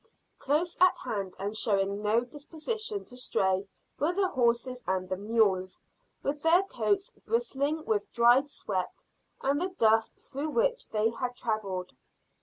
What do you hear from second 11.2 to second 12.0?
travelled.